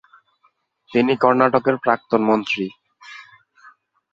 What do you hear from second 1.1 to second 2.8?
কর্ণাটকের প্রাক্তন মন্ত্রী।